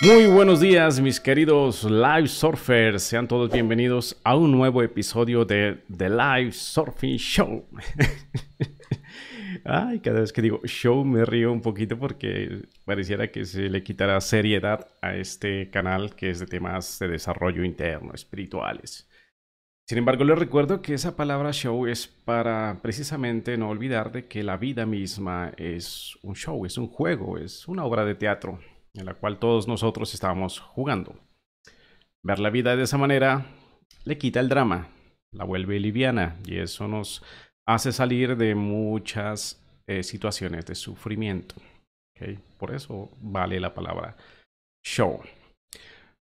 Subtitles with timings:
[0.00, 3.02] Muy buenos días, mis queridos live surfers.
[3.02, 7.66] Sean todos bienvenidos a un nuevo episodio de The Live Surfing Show.
[9.64, 13.82] Ay, cada vez que digo show me río un poquito porque pareciera que se le
[13.82, 19.08] quitará seriedad a este canal que es de temas de desarrollo interno, espirituales.
[19.84, 24.44] Sin embargo, les recuerdo que esa palabra show es para precisamente no olvidar de que
[24.44, 28.60] la vida misma es un show, es un juego, es una obra de teatro
[28.98, 31.14] en la cual todos nosotros estamos jugando.
[32.22, 33.46] Ver la vida de esa manera
[34.04, 34.88] le quita el drama,
[35.32, 37.22] la vuelve liviana y eso nos
[37.66, 41.54] hace salir de muchas eh, situaciones de sufrimiento.
[42.58, 44.16] Por eso vale la palabra
[44.84, 45.20] show.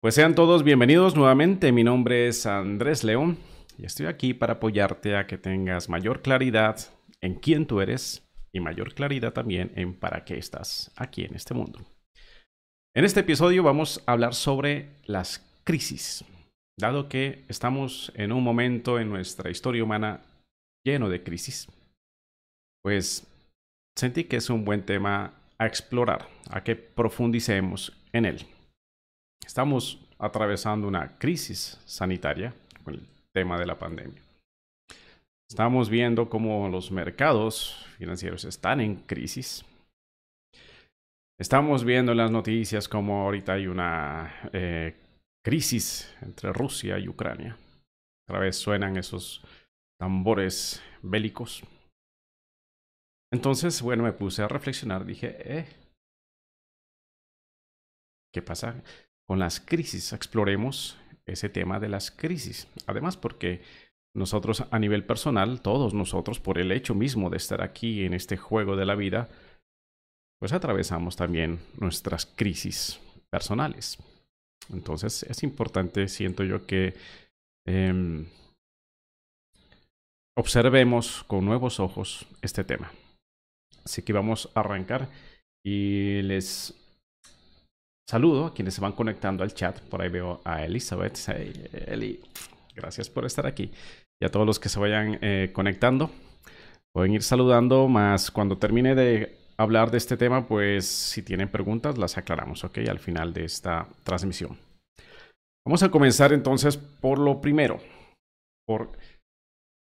[0.00, 1.72] Pues sean todos bienvenidos nuevamente.
[1.72, 3.38] Mi nombre es Andrés León
[3.78, 6.78] y estoy aquí para apoyarte a que tengas mayor claridad
[7.22, 11.54] en quién tú eres y mayor claridad también en para qué estás aquí en este
[11.54, 11.80] mundo.
[12.96, 16.24] En este episodio vamos a hablar sobre las crisis,
[16.78, 20.22] dado que estamos en un momento en nuestra historia humana
[20.82, 21.68] lleno de crisis,
[22.82, 23.26] pues
[23.98, 28.46] sentí que es un buen tema a explorar, a que profundicemos en él.
[29.44, 34.22] Estamos atravesando una crisis sanitaria con el tema de la pandemia.
[35.50, 39.66] Estamos viendo cómo los mercados financieros están en crisis.
[41.38, 44.94] Estamos viendo en las noticias como ahorita hay una eh,
[45.44, 47.58] crisis entre Rusia y Ucrania.
[48.26, 49.44] Otra vez suenan esos
[50.00, 51.62] tambores bélicos.
[53.30, 55.04] Entonces, bueno, me puse a reflexionar.
[55.04, 55.66] Dije, eh,
[58.32, 58.82] ¿qué pasa
[59.26, 60.14] con las crisis?
[60.14, 62.66] Exploremos ese tema de las crisis.
[62.86, 63.60] Además, porque
[64.14, 68.38] nosotros a nivel personal, todos nosotros, por el hecho mismo de estar aquí en este
[68.38, 69.28] juego de la vida,
[70.38, 73.98] pues atravesamos también nuestras crisis personales.
[74.72, 76.94] Entonces es importante, siento yo, que
[77.66, 78.26] em,
[80.36, 82.90] observemos con nuevos ojos este tema.
[83.84, 85.08] Así que vamos a arrancar
[85.64, 86.74] y les
[88.08, 89.80] saludo a quienes se van conectando al chat.
[89.80, 91.16] Por ahí veo a Elizabeth.
[91.86, 92.20] Eli,
[92.74, 93.70] gracias por estar aquí.
[94.20, 96.10] Y a todos los que se vayan eh, conectando,
[96.92, 101.98] pueden ir saludando, más cuando termine de hablar de este tema, pues si tienen preguntas
[101.98, 102.78] las aclaramos, ¿ok?
[102.88, 104.58] Al final de esta transmisión.
[105.66, 107.78] Vamos a comenzar entonces por lo primero,
[108.66, 108.92] por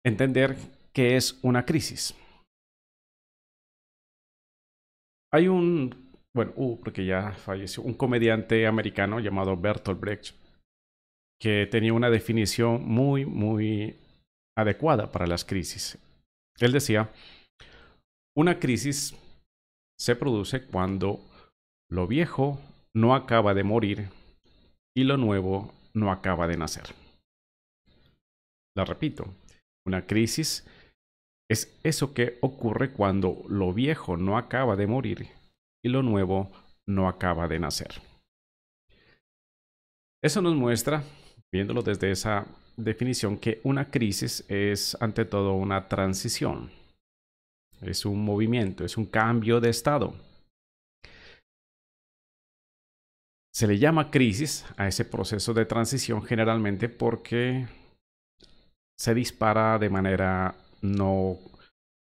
[0.04, 0.56] entender
[0.92, 2.14] qué es una crisis.
[5.32, 10.36] Hay un, bueno, uh, porque ya falleció, un comediante americano llamado Bertolt Brecht,
[11.40, 13.96] que tenía una definición muy, muy
[14.56, 15.98] adecuada para las crisis.
[16.60, 17.10] Él decía,
[18.36, 19.16] una crisis
[20.02, 21.20] se produce cuando
[21.88, 22.58] lo viejo
[22.92, 24.08] no acaba de morir
[24.96, 26.86] y lo nuevo no acaba de nacer.
[28.76, 29.32] La repito,
[29.86, 30.66] una crisis
[31.48, 35.28] es eso que ocurre cuando lo viejo no acaba de morir
[35.84, 36.50] y lo nuevo
[36.84, 38.02] no acaba de nacer.
[40.20, 41.04] Eso nos muestra,
[41.52, 46.81] viéndolo desde esa definición, que una crisis es ante todo una transición
[47.82, 50.14] es un movimiento, es un cambio de estado.
[53.54, 57.66] Se le llama crisis a ese proceso de transición generalmente porque
[58.98, 61.38] se dispara de manera no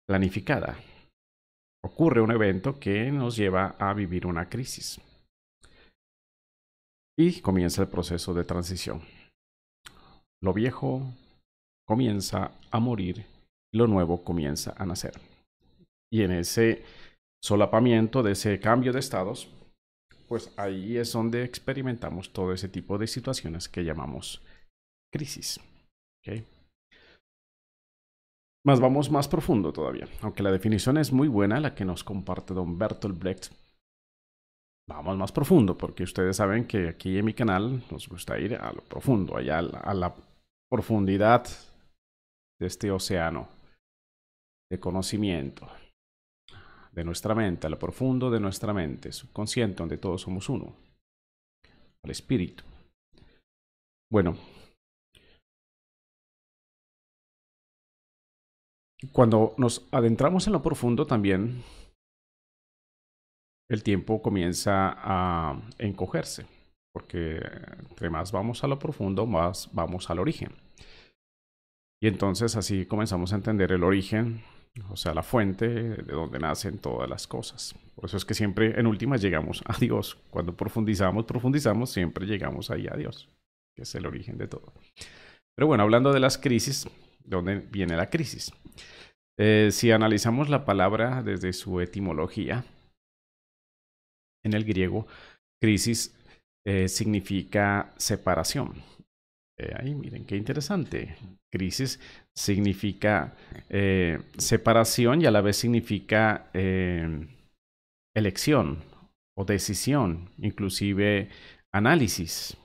[0.08, 0.76] planificada.
[1.84, 5.00] Ocurre un evento que nos lleva a vivir una crisis.
[7.18, 9.02] Y comienza el proceso de transición.
[10.42, 11.12] Lo viejo
[11.86, 13.26] comienza a morir
[13.74, 15.31] lo nuevo comienza a nacer.
[16.12, 16.84] Y en ese
[17.42, 19.48] solapamiento de ese cambio de estados,
[20.28, 24.44] pues ahí es donde experimentamos todo ese tipo de situaciones que llamamos
[25.10, 25.58] crisis.
[28.64, 32.54] Más vamos más profundo todavía, aunque la definición es muy buena, la que nos comparte
[32.54, 33.52] don Bertolt Brecht.
[34.88, 38.72] Vamos más profundo, porque ustedes saben que aquí en mi canal nos gusta ir a
[38.72, 40.14] lo profundo, allá a la
[40.70, 41.46] profundidad
[42.60, 43.48] de este océano
[44.70, 45.66] de conocimiento,
[46.92, 50.76] de nuestra mente, a lo profundo de nuestra mente, subconsciente, donde todos somos uno,
[52.04, 52.64] al espíritu.
[54.10, 54.36] Bueno,
[59.10, 61.62] cuando nos adentramos en lo profundo también,
[63.70, 66.46] el tiempo comienza a encogerse,
[66.92, 67.40] porque
[67.88, 70.52] entre más vamos a lo profundo, más vamos al origen.
[72.02, 74.42] Y entonces así comenzamos a entender el origen
[74.88, 77.74] o sea, la fuente de donde nacen todas las cosas.
[77.94, 80.16] Por eso es que siempre en últimas llegamos a Dios.
[80.30, 83.28] Cuando profundizamos, profundizamos, siempre llegamos ahí a Dios,
[83.76, 84.72] que es el origen de todo.
[85.54, 86.84] Pero bueno, hablando de las crisis,
[87.24, 88.52] ¿de dónde viene la crisis?
[89.38, 92.64] Eh, si analizamos la palabra desde su etimología,
[94.44, 95.06] en el griego,
[95.60, 96.16] crisis
[96.66, 98.82] eh, significa separación.
[99.58, 101.16] Eh, ahí miren, qué interesante.
[101.52, 102.00] Crisis
[102.34, 103.36] significa
[104.38, 106.50] separación y a la vez significa
[108.14, 108.78] elección
[109.36, 111.28] o decisión, inclusive
[111.72, 112.56] análisis.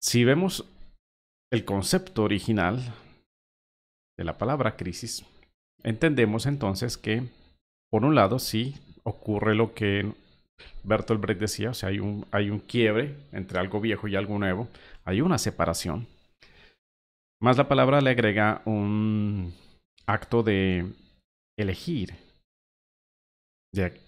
[0.00, 0.64] Si vemos
[1.50, 2.94] el concepto original
[4.18, 5.24] de la palabra crisis,
[5.82, 7.24] entendemos entonces que,
[7.90, 10.12] por un lado, sí ocurre lo que
[10.82, 14.38] Bertolt Brecht decía, o sea, hay un, hay un quiebre entre algo viejo y algo
[14.38, 14.68] nuevo,
[15.04, 16.06] hay una separación.
[17.40, 19.54] Más la palabra le agrega un
[20.06, 20.86] acto de
[21.58, 22.14] elegir.
[23.72, 24.00] De,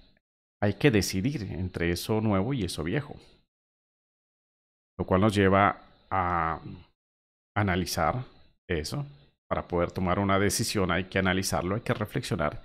[0.62, 3.17] hay que decidir entre eso nuevo y eso viejo
[5.00, 5.81] lo cual nos lleva
[6.11, 6.61] a
[7.56, 8.23] analizar
[8.69, 9.06] eso.
[9.49, 12.62] Para poder tomar una decisión hay que analizarlo, hay que reflexionar.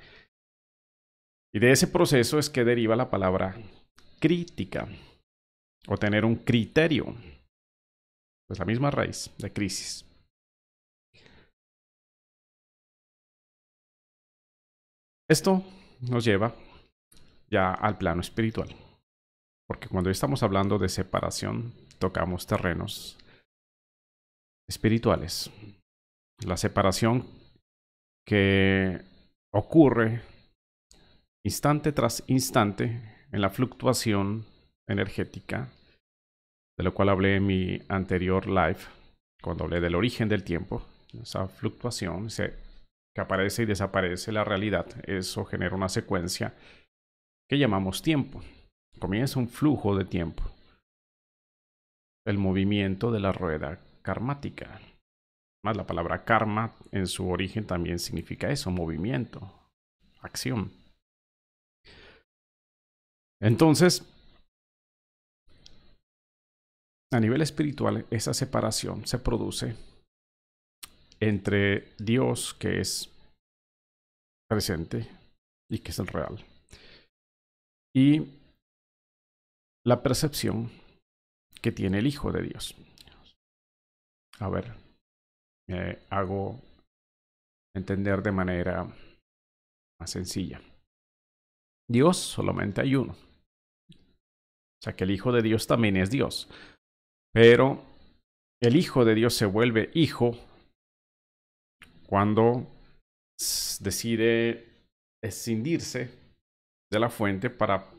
[1.53, 3.55] Y de ese proceso es que deriva la palabra
[4.25, 4.87] crítica
[5.87, 7.13] o tener un criterio.
[8.47, 10.03] Pues la misma raíz de crisis.
[15.29, 15.63] Esto
[16.01, 16.55] nos lleva
[17.51, 18.75] ya al plano espiritual.
[19.67, 23.19] Porque cuando estamos hablando de separación, tocamos terrenos
[24.67, 25.51] espirituales.
[26.43, 27.27] La separación
[28.27, 29.03] que
[29.53, 30.23] ocurre
[31.43, 34.45] instante tras instante en la fluctuación
[34.87, 35.67] energética,
[36.77, 38.77] de lo cual hablé en mi anterior live,
[39.43, 40.85] cuando hablé del origen del tiempo,
[41.21, 46.53] esa fluctuación que aparece y desaparece la realidad, eso genera una secuencia
[47.49, 48.41] que llamamos tiempo.
[48.99, 50.41] Comienza un flujo de tiempo
[52.25, 54.79] el movimiento de la rueda karmática.
[55.61, 59.51] Más la palabra karma en su origen también significa eso, movimiento,
[60.21, 60.84] acción.
[63.41, 64.03] Entonces,
[67.13, 69.75] a nivel espiritual, esa separación se produce
[71.19, 73.09] entre Dios, que es
[74.49, 75.09] presente
[75.69, 76.43] y que es el real,
[77.95, 78.21] y
[79.85, 80.69] la percepción
[81.61, 82.75] que tiene el Hijo de Dios.
[84.39, 84.75] A ver,
[86.09, 86.59] hago
[87.73, 88.83] entender de manera
[89.99, 90.61] más sencilla.
[91.89, 93.15] Dios solamente hay uno.
[94.85, 96.47] Sea que el Hijo de Dios también es Dios.
[97.33, 97.83] Pero
[98.61, 100.37] el Hijo de Dios se vuelve hijo
[102.05, 102.67] cuando
[103.79, 104.69] decide
[105.23, 106.11] escindirse
[106.91, 107.89] de la fuente para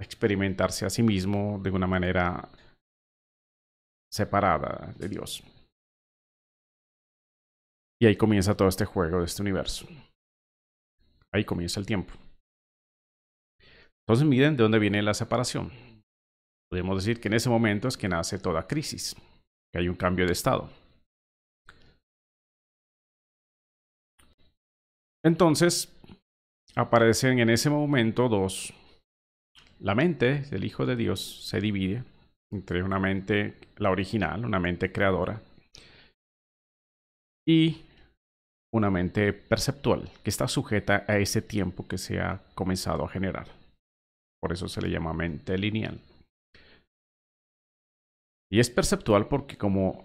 [0.00, 2.48] experimentarse a sí mismo de una manera
[4.12, 5.42] separada de Dios.
[8.00, 9.88] Y ahí comienza todo este juego de este universo.
[11.32, 12.14] Ahí comienza el tiempo.
[14.06, 15.70] Entonces miren de dónde viene la separación.
[16.70, 19.16] Podemos decir que en ese momento es que nace toda crisis,
[19.72, 20.68] que hay un cambio de estado.
[25.24, 25.90] Entonces,
[26.76, 28.74] aparecen en ese momento dos
[29.80, 32.04] la mente del Hijo de Dios se divide
[32.52, 35.42] entre una mente, la original, una mente creadora,
[37.46, 37.82] y
[38.72, 43.63] una mente perceptual, que está sujeta a ese tiempo que se ha comenzado a generar.
[44.44, 45.98] Por eso se le llama mente lineal.
[48.52, 50.04] Y es perceptual porque como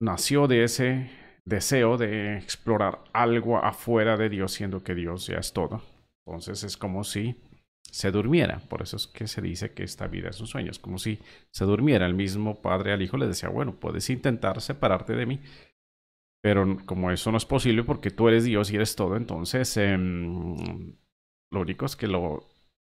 [0.00, 1.10] nació de ese
[1.44, 5.82] deseo de explorar algo afuera de Dios, siendo que Dios ya es todo,
[6.24, 7.42] entonces es como si
[7.90, 8.60] se durmiera.
[8.68, 10.70] Por eso es que se dice que esta vida es un sueño.
[10.70, 11.18] Es como si
[11.50, 12.06] se durmiera.
[12.06, 15.40] El mismo padre al hijo le decía, bueno, puedes intentar separarte de mí,
[16.40, 20.94] pero como eso no es posible porque tú eres Dios y eres todo, entonces em,
[21.50, 22.46] lo único es que lo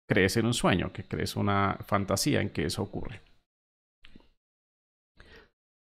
[0.08, 3.22] crees en un sueño, que crees una fantasía en que eso ocurre.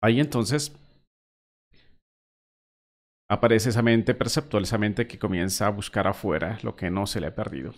[0.01, 0.75] Ahí entonces
[3.29, 7.19] aparece esa mente perceptual, esa mente que comienza a buscar afuera lo que no se
[7.19, 7.73] le ha perdido.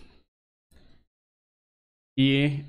[2.18, 2.66] Y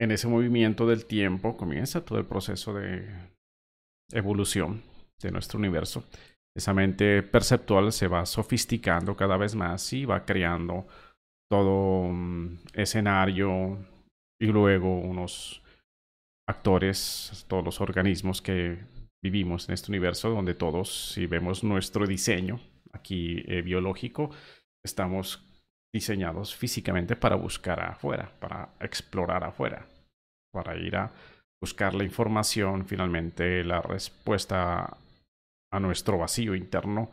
[0.00, 3.08] en ese movimiento del tiempo comienza todo el proceso de
[4.12, 4.82] evolución
[5.20, 6.04] de nuestro universo.
[6.56, 10.86] Esa mente perceptual se va sofisticando cada vez más y va creando
[11.50, 12.10] todo
[12.72, 13.78] escenario
[14.40, 15.62] y luego unos
[16.48, 18.78] actores, todos los organismos que
[19.22, 22.60] vivimos en este universo, donde todos, si vemos nuestro diseño
[22.92, 24.30] aquí eh, biológico,
[24.84, 25.42] estamos
[25.92, 29.86] diseñados físicamente para buscar afuera, para explorar afuera,
[30.52, 31.10] para ir a
[31.62, 34.96] buscar la información, finalmente la respuesta
[35.72, 37.10] a nuestro vacío interno.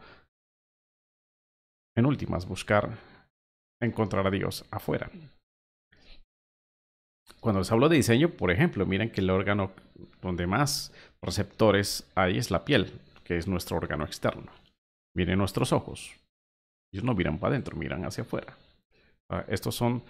[1.95, 2.97] En últimas, buscar
[3.81, 5.09] encontrar a Dios afuera.
[7.39, 9.71] Cuando les hablo de diseño, por ejemplo, miren que el órgano
[10.21, 14.51] donde más receptores hay es la piel, que es nuestro órgano externo.
[15.15, 16.15] Miren nuestros ojos.
[16.93, 18.57] Ellos no miran para adentro, miran hacia afuera.
[19.29, 20.03] Ah, estos son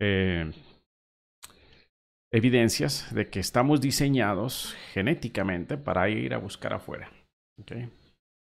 [0.00, 0.52] eh,
[2.32, 7.10] evidencias de que estamos diseñados genéticamente para ir a buscar afuera.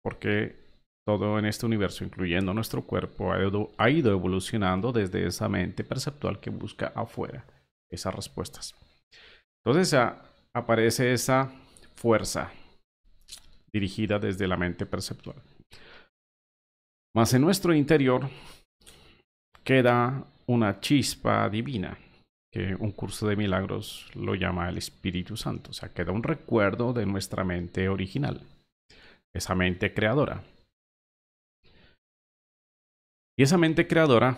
[0.02, 0.61] Porque
[1.06, 6.50] todo en este universo, incluyendo nuestro cuerpo, ha ido, evolucionando desde esa mente perceptual que
[6.50, 7.46] busca afuera
[7.92, 8.76] esas respuestas.
[9.66, 10.00] Entonces
[10.54, 11.52] aparece esa
[11.96, 12.52] fuerza
[13.74, 15.38] dirigida desde la mente perceptual.
[17.16, 18.30] Mas en nuestro interior
[19.64, 21.98] queda una chispa divina,
[22.54, 25.72] que un curso de milagros lo llama el Espíritu Santo.
[25.72, 28.42] O sea, queda un recuerdo de nuestra mente original,
[29.34, 30.44] esa mente creadora.
[33.42, 34.38] Y esa mente creadora,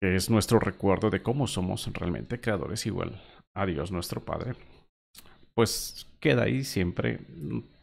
[0.00, 3.20] que es nuestro recuerdo de cómo somos realmente creadores igual
[3.54, 4.54] a Dios nuestro Padre,
[5.52, 7.20] pues queda ahí siempre,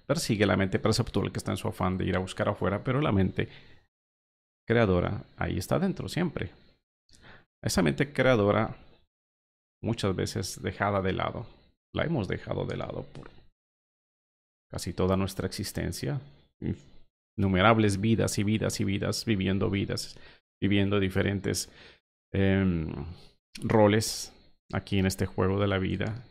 [0.08, 3.00] persigue la mente perceptual que está en su afán de ir a buscar afuera, pero
[3.00, 3.48] la mente
[4.68, 6.50] creadora ahí está dentro siempre.
[7.64, 8.76] Esa mente creadora
[9.84, 11.46] muchas veces dejada de lado,
[11.94, 13.30] la hemos dejado de lado por
[14.72, 16.22] casi toda nuestra existencia,
[17.40, 20.20] innumerables vidas y vidas y vidas, viviendo vidas,
[20.62, 21.72] viviendo diferentes
[22.34, 22.94] em,
[23.64, 24.34] roles
[24.74, 26.26] aquí en este juego de la vida.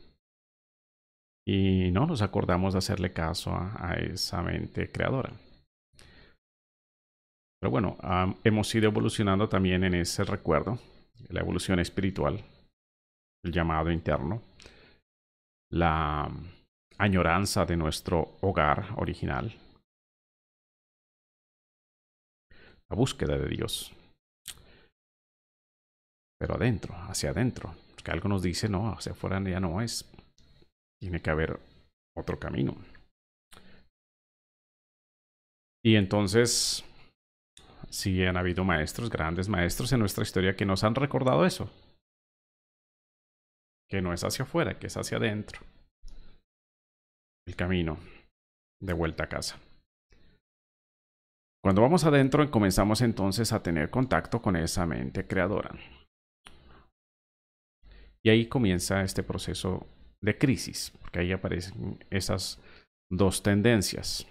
[1.46, 5.32] Y no nos acordamos de hacerle caso a, esa mente creadora.
[7.58, 7.96] Pero bueno,
[8.44, 10.78] hemos ido evolucionando también en ese recuerdo,
[11.30, 12.44] la evolución espiritual,
[13.42, 14.42] el llamado interno,
[15.72, 16.30] la
[16.98, 19.56] añoranza de nuestro hogar original,
[22.90, 23.92] la búsqueda de Dios.
[26.38, 27.75] Pero adentro, hacia adentro.
[28.02, 30.11] Que algo nos dice, no, hacia afuera ya no es.
[31.00, 31.61] Tiene que haber
[32.16, 32.76] otro camino.
[35.85, 36.85] Y entonces,
[37.90, 41.71] sí han habido maestros, grandes maestros en nuestra historia que nos han recordado eso.
[43.88, 45.61] Que no es hacia afuera, que es hacia adentro.
[47.47, 47.99] El camino
[48.80, 49.59] de vuelta a casa.
[51.62, 55.74] Cuando vamos adentro comenzamos entonces a tener contacto con esa mente creadora.
[58.24, 59.86] Y ahí comienza este proceso
[60.22, 62.60] de crisis, porque ahí aparecen esas
[63.10, 64.26] dos tendencias.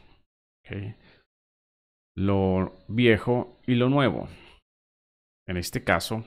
[2.16, 4.28] Lo viejo y lo nuevo.
[5.48, 6.26] En este caso,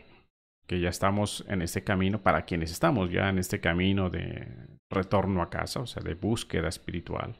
[0.66, 4.46] que ya estamos en este camino, para quienes estamos ya en este camino de
[4.90, 7.36] retorno a casa, o sea, de búsqueda espiritual.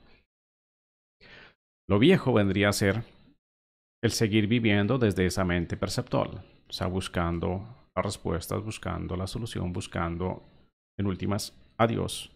[1.89, 3.05] Lo viejo vendría a ser
[4.03, 9.73] el seguir viviendo desde esa mente perceptual, o sea, buscando las respuestas, buscando la solución,
[9.73, 10.43] buscando,
[10.99, 12.33] en últimas, a Dios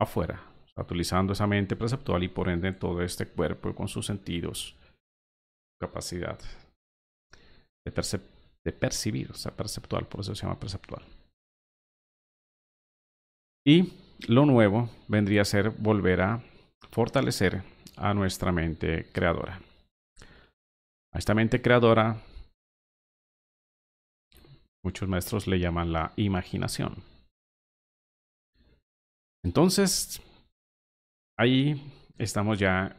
[0.00, 0.42] afuera,
[0.76, 4.76] utilizando esa mente perceptual y por ende todo este cuerpo con sus sentidos,
[5.80, 6.38] capacidad
[7.84, 8.20] de,
[8.64, 11.04] de percibir, o sea, perceptual, por eso se llama perceptual.
[13.66, 13.92] Y
[14.26, 16.42] lo nuevo vendría a ser volver a
[16.90, 17.62] fortalecer
[17.96, 19.60] a nuestra mente creadora.
[21.12, 22.22] A esta mente creadora,
[24.84, 27.02] muchos maestros le llaman la imaginación.
[29.44, 30.22] Entonces,
[31.38, 31.82] ahí
[32.18, 32.96] estamos ya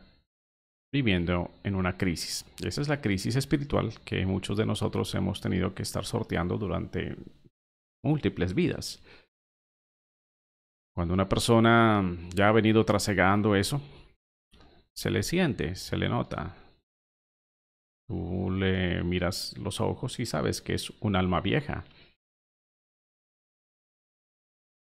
[0.94, 2.46] viviendo en una crisis.
[2.66, 7.16] esa es la crisis espiritual que muchos de nosotros hemos tenido que estar sorteando durante
[8.04, 9.02] múltiples vidas.
[10.94, 12.04] Cuando una persona
[12.36, 13.82] ya ha venido trasegando eso,
[14.94, 16.58] se le siente, se le nota,
[18.12, 21.86] Tú le miras los ojos y sabes que es un alma vieja.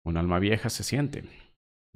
[0.05, 1.25] Un alma vieja se siente,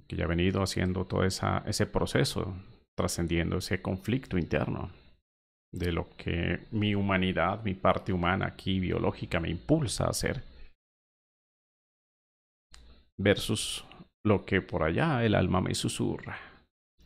[0.06, 2.56] que ya ha venido haciendo todo esa, ese proceso,
[2.97, 4.90] trascendiendo ese conflicto interno
[5.70, 10.42] de lo que mi humanidad, mi parte humana aquí biológica me impulsa a hacer,
[13.18, 13.85] versus
[14.25, 16.38] lo que por allá el alma me susurra,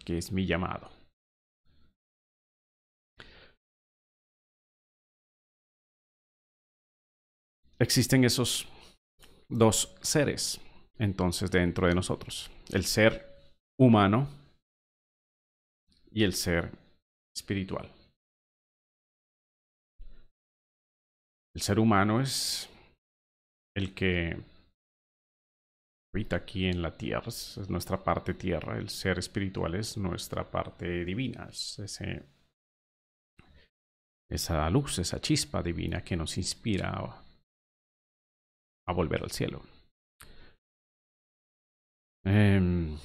[0.05, 1.02] que es mi llamado.
[7.83, 8.69] existen esos
[9.49, 10.61] dos seres
[10.99, 12.51] entonces dentro de nosotros.
[12.71, 13.27] El ser
[13.79, 14.29] humano
[16.11, 16.71] y el ser
[17.35, 17.91] espiritual.
[21.55, 22.69] El ser humano es
[23.75, 24.39] el que
[26.15, 31.05] habita aquí en la tierra, es nuestra parte tierra, el ser espiritual es nuestra parte
[31.05, 32.25] divina, es ese,
[34.31, 37.22] esa luz, esa chispa divina que nos inspira
[38.87, 39.63] a, volver al cielo.
[42.25, 42.97] Eh,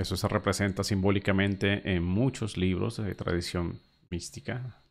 [0.00, 4.82] eso se representa simbólicamente en muchos libros de tradición mística.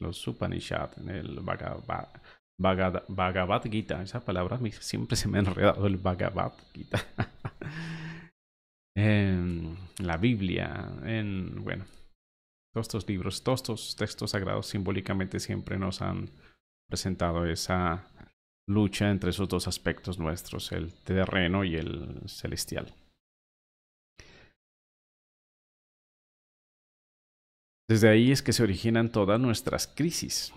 [0.00, 2.22] Los Upanishad, en el Bhagavad,
[2.58, 4.02] Bhagavad, Gita.
[4.02, 7.04] Esa palabra siempre se me ha enredado, el Bhagavad Gita.
[8.96, 11.86] en la Biblia, en, bueno,
[12.72, 16.30] todos estos libros, todos estos textos sagrados simbólicamente siempre nos han
[16.88, 18.06] presentado esa
[18.68, 22.92] lucha entre esos dos aspectos nuestros, el terreno y el celestial.
[27.88, 30.52] Desde ahí es que se originan todas nuestras crisis.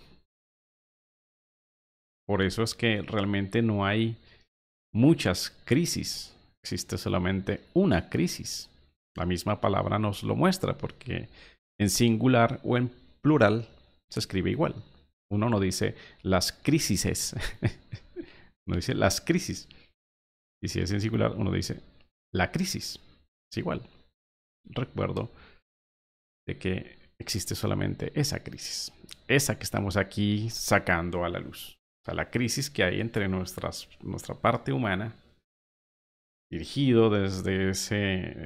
[2.25, 4.17] Por eso es que realmente no hay
[4.93, 8.69] muchas crisis, existe solamente una crisis.
[9.15, 11.27] La misma palabra nos lo muestra porque
[11.79, 13.67] en singular o en plural
[14.12, 14.75] se escribe igual.
[15.31, 17.36] Uno no dice las crisis,
[18.67, 19.67] uno dice las crisis.
[20.62, 21.82] Y si es en singular, uno dice
[22.34, 22.99] la crisis.
[23.51, 23.82] Es igual.
[24.65, 25.32] Recuerdo
[26.47, 28.91] de que existe solamente esa crisis,
[29.27, 31.77] esa que estamos aquí sacando a la luz.
[32.01, 35.15] O sea, la crisis que hay entre nuestras, nuestra parte humana,
[36.51, 37.95] dirigido desde, ese,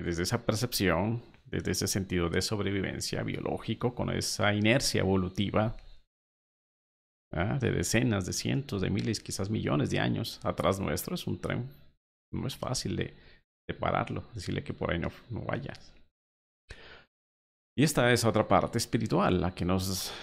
[0.03, 5.77] desde esa percepción, desde ese sentido de sobrevivencia biológico, con esa inercia evolutiva
[7.33, 7.57] ¿ah?
[7.59, 11.69] de decenas, de cientos, de miles, quizás millones de años atrás nuestro, es un tren.
[12.31, 13.13] No es fácil de,
[13.67, 15.93] de pararlo, decirle que por ahí no, no vayas.
[17.75, 20.13] Y esta es otra parte espiritual, la que nos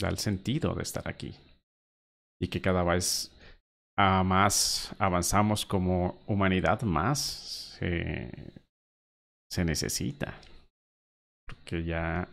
[0.00, 1.34] da el sentido de estar aquí.
[2.40, 3.32] Y que cada vez
[3.96, 10.40] a más avanzamos como humanidad, más se necesita.
[11.46, 12.28] Porque ya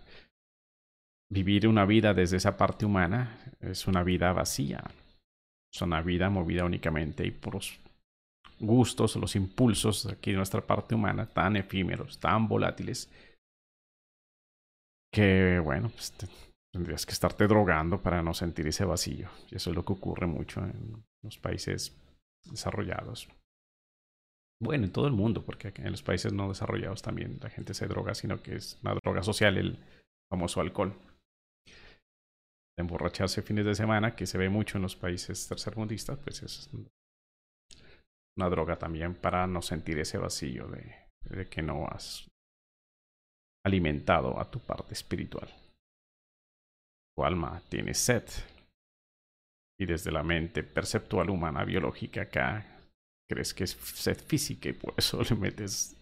[1.29, 4.83] vivir una vida desde esa parte humana es una vida vacía.
[5.73, 7.79] Es una vida movida únicamente y puros
[8.59, 13.11] gustos, los impulsos aquí de nuestra parte humana, tan efímeros, tan volátiles,
[15.11, 16.13] que bueno, pues
[16.73, 19.29] tendrías que estarte drogando para no sentir ese vacío.
[19.51, 21.95] Y eso es lo que ocurre mucho en los países
[22.43, 23.27] desarrollados.
[24.61, 27.88] Bueno, en todo el mundo, porque en los países no desarrollados también la gente se
[27.88, 29.79] droga, sino que es una droga social, el
[30.29, 30.93] famoso alcohol.
[32.77, 36.69] Emborracharse fines de semana, que se ve mucho en los países tercermundistas, pues es
[38.38, 42.27] una droga también para no sentir ese vacío de, que no has
[43.65, 45.49] alimentado a tu parte espiritual.
[47.15, 48.23] Tu alma tiene sed.
[49.79, 52.65] Y desde la mente perceptual humana biológica acá
[53.29, 55.95] crees que es sed física y por eso le metes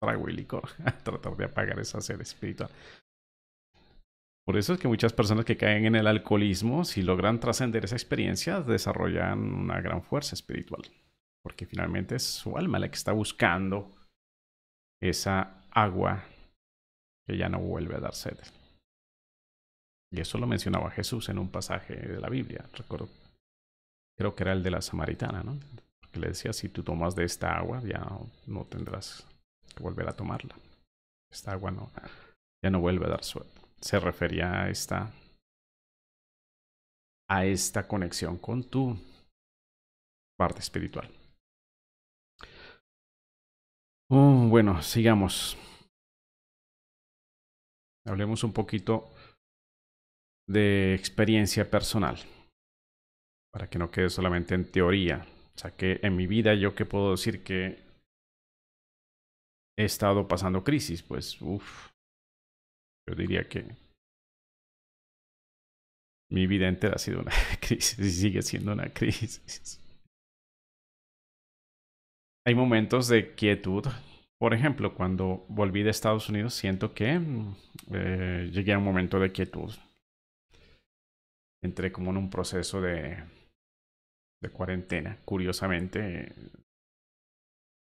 [0.00, 2.70] trago y licor a tratar de apagar esa sed espiritual.
[4.50, 7.94] Por eso es que muchas personas que caen en el alcoholismo, si logran trascender esa
[7.94, 10.82] experiencia, desarrollan una gran fuerza espiritual
[11.40, 13.94] porque finalmente es su alma la que está buscando
[15.00, 16.24] esa agua
[17.28, 18.36] que ya no vuelve a dar sed.
[20.10, 23.08] Y eso lo mencionaba Jesús en un pasaje de la Biblia, recuerdo,
[24.18, 25.60] creo que era el de la samaritana, ¿no?
[26.10, 28.04] Que le decía, si tú tomas de esta agua, ya
[28.48, 29.24] no, tendrás
[29.76, 30.56] que volver a tomarla.
[31.30, 31.72] Esta agua
[32.64, 33.59] ya no vuelve a dar sed.
[33.82, 35.12] Se refería a esta,
[37.28, 38.96] a esta conexión con tu
[40.38, 41.10] parte espiritual.
[44.10, 45.56] Oh, bueno, sigamos.
[48.06, 49.12] Hablemos un poquito
[50.48, 52.18] de experiencia personal,
[53.52, 55.24] para que no quede solamente en teoría.
[55.54, 57.78] O sea, que en mi vida yo que puedo decir que
[59.78, 61.89] he estado pasando crisis, pues, uff,
[63.10, 63.66] yo diría que
[66.30, 69.80] mi vida entera ha sido una crisis y sigue siendo una crisis
[72.46, 73.86] hay momentos de quietud.
[74.38, 77.56] Por ejemplo, cuando volví de Estados Unidos, siento que mm,
[77.92, 79.72] eh, llegué a un momento de quietud.
[81.62, 83.22] Entré como en un proceso de,
[84.42, 85.18] de cuarentena.
[85.24, 86.32] Curiosamente,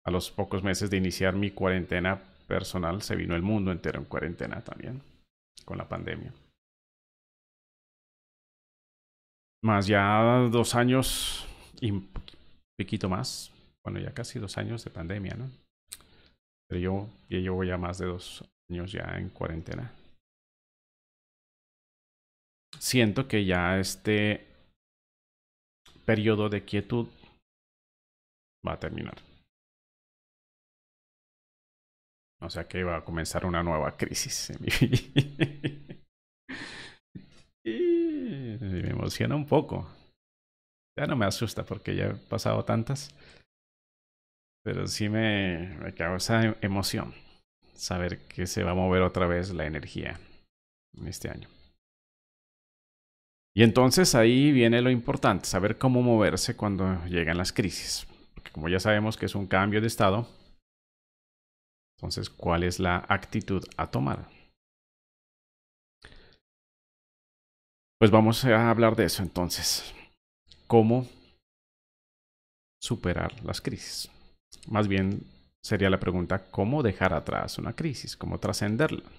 [0.05, 4.05] a los pocos meses de iniciar mi cuarentena personal, se vino el mundo entero en
[4.05, 5.01] cuarentena también,
[5.66, 6.34] con la pandemia.
[9.63, 11.48] Más ya dos años
[11.80, 12.10] y un
[12.78, 13.52] poquito más
[13.84, 15.52] bueno, ya casi dos años de pandemia, ¿no?
[16.68, 19.94] Pero yo llevo ya más de dos años ya en cuarentena.
[22.80, 24.46] siento que ya este
[26.06, 27.08] periodo de quietud
[28.68, 29.16] va a terminar.
[32.43, 35.95] O sea que va a comenzar una nueva crisis en mi vida.
[37.65, 39.89] y me emociona un poco.
[40.97, 43.15] Ya no me asusta porque ya he pasado tantas.
[44.63, 47.13] Pero sí me, me causa emoción
[47.73, 50.19] saber que se va a mover otra vez la energía
[50.97, 51.49] en este año.
[53.56, 58.08] Y entonces ahí viene lo importante, saber cómo moverse cuando llegan las crisis.
[58.34, 60.27] Porque como ya sabemos que es un cambio de estado,
[62.04, 64.28] entonces, ¿cuál es la actitud a tomar?
[67.98, 69.96] Pues vamos a hablar de eso entonces.
[70.68, 71.08] ¿Cómo
[72.82, 74.12] superar las crisis?
[74.68, 75.22] Más bien
[75.63, 78.18] sería la pregunta, ¿cómo dejar atrás una crisis?
[78.18, 79.10] ¿Cómo trascenderla?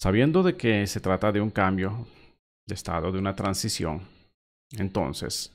[0.00, 2.06] Sabiendo de que se trata de un cambio
[2.66, 4.00] de estado, de una transición,
[4.78, 5.52] entonces,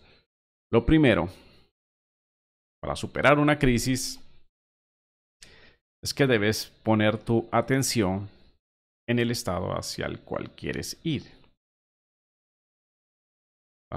[0.71, 1.29] lo primero,
[2.79, 4.21] para superar una crisis,
[6.03, 8.29] es que debes poner tu atención
[9.07, 11.23] en el estado hacia el cual quieres ir.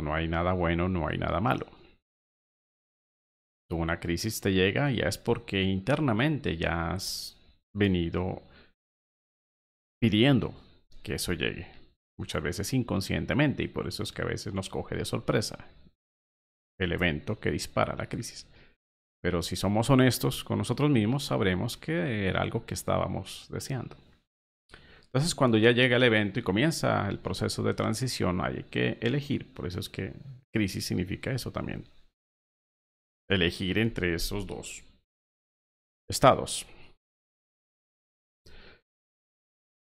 [0.00, 1.66] No hay nada bueno, no hay nada malo.
[3.70, 7.36] Una crisis te llega ya es porque internamente ya has
[7.74, 8.42] venido
[10.00, 10.54] pidiendo
[11.02, 11.68] que eso llegue.
[12.18, 15.68] Muchas veces inconscientemente y por eso es que a veces nos coge de sorpresa
[16.78, 18.46] el evento que dispara la crisis.
[19.22, 23.96] Pero si somos honestos con nosotros mismos, sabremos que era algo que estábamos deseando.
[25.04, 29.52] Entonces, cuando ya llega el evento y comienza el proceso de transición, hay que elegir.
[29.52, 30.12] Por eso es que
[30.52, 31.85] crisis significa eso también.
[33.28, 34.85] Elegir entre esos dos
[36.09, 36.66] estados.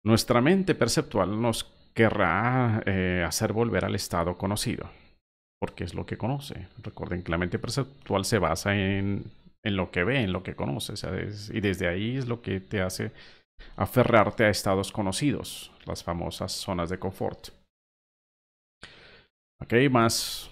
[0.04, 4.88] Nuestra mente perceptual nos querrá eh, hacer volver al estado conocido,
[5.60, 6.68] porque es lo que conoce.
[6.82, 9.24] Recuerden que la mente perceptual se basa en,
[9.64, 10.94] en lo que ve, en lo que conoce,
[11.52, 13.12] y desde ahí es lo que te hace
[13.76, 17.48] aferrarte a estados conocidos, las famosas zonas de confort.
[19.60, 20.50] Ok, más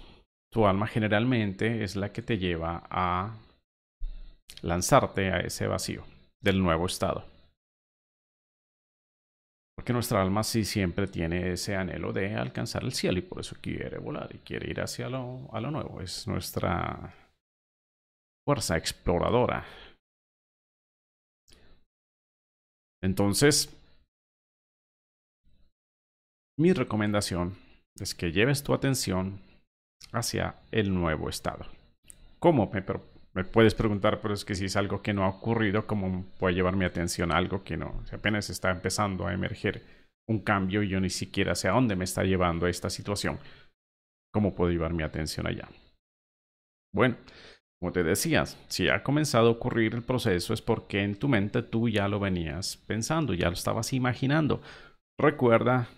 [0.52, 3.36] tu alma generalmente es la que te lleva a
[4.62, 6.04] lanzarte a ese vacío
[6.42, 7.35] del nuevo estado.
[9.86, 13.54] Porque nuestra alma sí siempre tiene ese anhelo de alcanzar el cielo y por eso
[13.60, 16.00] quiere volar y quiere ir hacia lo, a lo nuevo.
[16.00, 17.14] Es nuestra
[18.44, 19.64] fuerza exploradora.
[23.00, 23.72] Entonces,
[26.58, 27.56] mi recomendación
[28.00, 29.40] es que lleves tu atención
[30.10, 31.64] hacia el nuevo estado.
[32.40, 32.72] ¿Cómo?
[32.72, 33.04] Pero
[33.36, 36.54] me puedes preguntar, pero es que si es algo que no ha ocurrido, ¿cómo puede
[36.54, 38.02] llevar mi atención a algo que no?
[38.06, 39.82] Si apenas está empezando a emerger
[40.26, 43.38] un cambio y yo ni siquiera sé a dónde me está llevando esta situación.
[44.32, 45.68] ¿Cómo puedo llevar mi atención allá?
[46.94, 47.18] Bueno,
[47.78, 51.62] como te decías, si ha comenzado a ocurrir el proceso es porque en tu mente
[51.62, 54.62] tú ya lo venías pensando, ya lo estabas imaginando.
[55.20, 55.88] Recuerda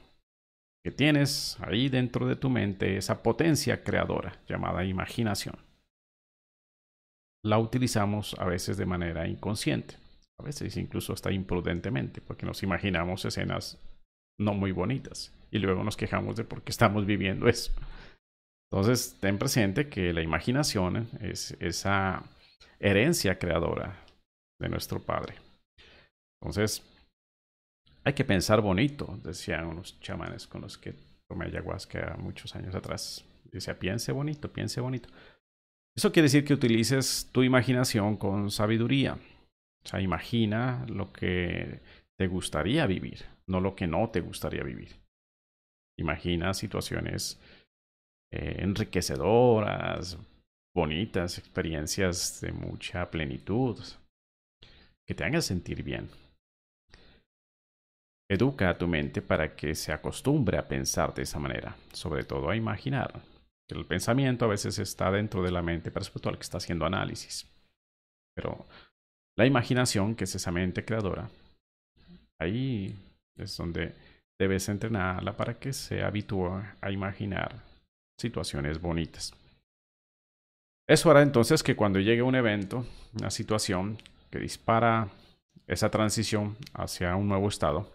[0.84, 5.67] que tienes ahí dentro de tu mente esa potencia creadora llamada imaginación
[7.44, 9.96] la utilizamos a veces de manera inconsciente,
[10.38, 13.78] a veces incluso hasta imprudentemente, porque nos imaginamos escenas
[14.40, 17.72] no muy bonitas y luego nos quejamos de por qué estamos viviendo eso.
[18.70, 22.22] Entonces, ten presente que la imaginación es esa
[22.78, 24.04] herencia creadora
[24.60, 25.36] de nuestro Padre.
[26.40, 26.82] Entonces,
[28.04, 30.94] hay que pensar bonito, decían unos chamanes con los que
[31.28, 33.24] tomé ayahuasca muchos años atrás.
[33.44, 35.08] Decía, piense bonito, piense bonito.
[35.98, 39.14] Eso quiere decir que utilices tu imaginación con sabiduría.
[39.14, 41.80] O sea, imagina lo que
[42.16, 44.94] te gustaría vivir, no lo que no te gustaría vivir.
[45.98, 47.40] Imagina situaciones
[48.32, 50.16] eh, enriquecedoras,
[50.72, 53.76] bonitas, experiencias de mucha plenitud,
[55.04, 56.08] que te hagan sentir bien.
[58.30, 62.50] Educa a tu mente para que se acostumbre a pensar de esa manera, sobre todo
[62.50, 63.20] a imaginar.
[63.68, 67.46] El pensamiento a veces está dentro de la mente perceptual que está haciendo análisis.
[68.34, 68.66] Pero
[69.36, 71.28] la imaginación, que es esa mente creadora,
[72.40, 72.96] ahí
[73.36, 73.94] es donde
[74.38, 77.62] debes entrenarla para que se habitúe a imaginar
[78.18, 79.34] situaciones bonitas.
[80.88, 82.86] Eso hará entonces que cuando llegue un evento,
[83.18, 83.98] una situación
[84.30, 85.08] que dispara
[85.66, 87.92] esa transición hacia un nuevo estado,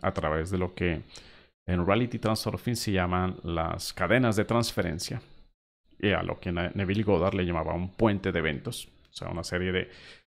[0.00, 1.02] a través de lo que
[1.66, 5.22] en Reality Transurfing se llaman las cadenas de transferencia,
[5.98, 9.44] y a lo que Neville Goddard le llamaba un puente de eventos, o sea, una
[9.44, 9.90] serie de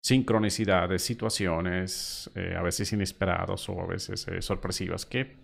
[0.03, 5.37] sincronicidades, situaciones, eh, a veces inesperadas o a veces eh, sorpresivas, que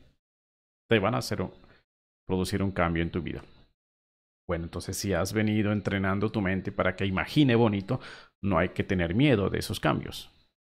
[0.89, 1.43] te van a hacer
[2.27, 3.43] producir un cambio en tu vida.
[4.47, 8.01] Bueno, entonces si has venido entrenando tu mente para que imagine bonito,
[8.43, 10.31] no hay que tener miedo de esos cambios,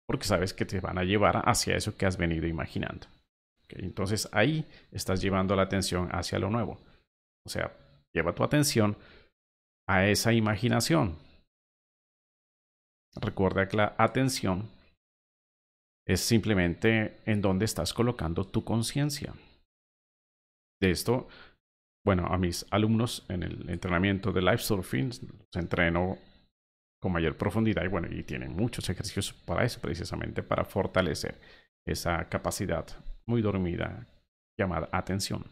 [0.05, 3.07] porque sabes que te van a llevar hacia eso que has venido imaginando.
[3.77, 6.79] Entonces ahí estás llevando la atención hacia lo nuevo.
[7.45, 7.71] O sea,
[8.13, 8.97] lleva tu atención
[9.87, 11.17] a esa imaginación.
[13.15, 14.69] Recuerda que la atención
[16.07, 19.33] es simplemente en donde estás colocando tu conciencia.
[20.81, 21.27] De esto,
[22.05, 26.17] bueno, a mis alumnos en el entrenamiento de life surfing los entreno
[27.01, 31.39] con mayor profundidad y bueno, y tienen muchos ejercicios para eso, precisamente para fortalecer
[31.85, 32.85] esa capacidad
[33.25, 34.07] muy dormida
[34.57, 35.43] llamada atención.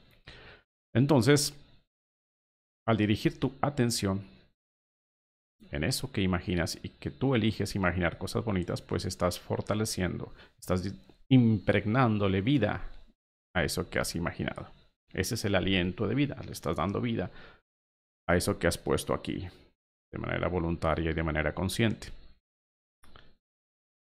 [0.93, 1.53] Entonces,
[2.87, 4.23] al dirigir tu atención
[5.71, 10.93] en eso que imaginas y que tú eliges imaginar cosas bonitas, pues estás fortaleciendo, estás
[11.29, 12.83] impregnándole vida
[13.55, 14.67] a eso que has imaginado.
[15.13, 17.31] Ese es el aliento de vida, le estás dando vida
[18.27, 19.47] a eso que has puesto aquí
[20.11, 22.09] de manera voluntaria y de manera consciente.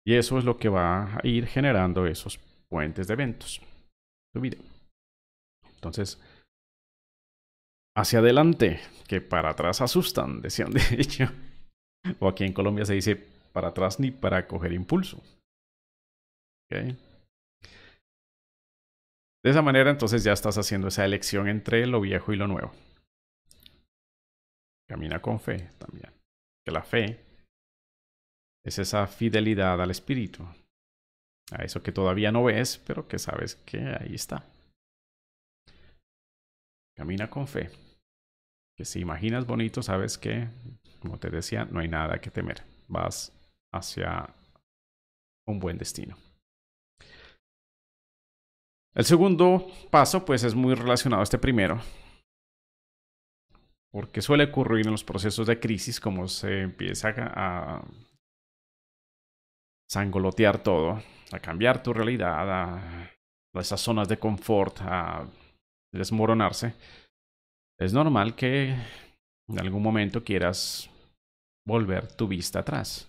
[0.05, 2.39] Y eso es lo que va a ir generando esos
[2.69, 3.61] puentes de eventos.
[4.33, 4.57] Tu vida.
[5.75, 6.21] Entonces,
[7.95, 11.25] hacia adelante, que para atrás asustan, decían de hecho.
[12.19, 13.15] O aquí en Colombia se dice
[13.51, 15.21] para atrás ni para coger impulso.
[16.69, 16.95] De
[19.43, 22.71] esa manera entonces ya estás haciendo esa elección entre lo viejo y lo nuevo.
[24.87, 26.11] Camina con fe también.
[26.65, 27.19] Que la fe
[28.65, 30.45] es esa fidelidad al espíritu.
[31.51, 34.45] A eso que todavía no ves, pero que sabes que ahí está.
[36.95, 37.69] Camina con fe.
[38.75, 40.49] Que si imaginas bonito, sabes que
[40.99, 42.63] como te decía, no hay nada que temer.
[42.87, 43.31] Vas
[43.73, 44.33] hacia
[45.45, 46.17] un buen destino.
[48.93, 51.79] El segundo paso, pues, es muy relacionado a este primero.
[53.91, 57.85] Porque suele ocurrir en los procesos de crisis, como se empieza a
[59.87, 63.11] sangolotear todo, a cambiar tu realidad, a
[63.59, 65.25] esas zonas de confort, a
[65.91, 66.73] desmoronarse.
[67.79, 68.75] Es normal que
[69.49, 70.89] en algún momento quieras
[71.65, 73.07] volver tu vista atrás.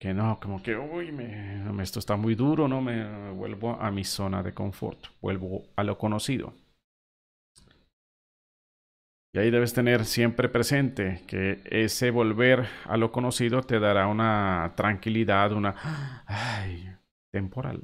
[0.00, 4.04] Que no, como que, uy, me, esto está muy duro, no me vuelvo a mi
[4.04, 6.52] zona de confort, vuelvo a lo conocido.
[9.34, 14.74] Y ahí debes tener siempre presente que ese volver a lo conocido te dará una
[14.76, 15.74] tranquilidad, una
[17.32, 17.82] temporal.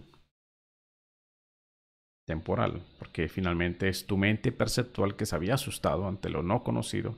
[2.24, 7.16] Temporal, porque finalmente es tu mente perceptual que se había asustado ante lo no conocido,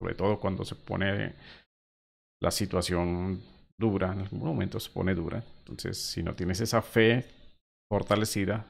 [0.00, 1.34] sobre todo cuando se pone
[2.40, 3.42] la situación
[3.78, 5.44] dura, en algún momento se pone dura.
[5.58, 7.26] Entonces, si no tienes esa fe
[7.90, 8.64] fortalecida,